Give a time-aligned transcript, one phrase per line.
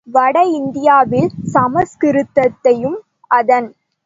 [0.07, 2.97] வட இந்தியாவில் சமஸ்கிருதத்தையும்
[3.31, 3.67] அதன்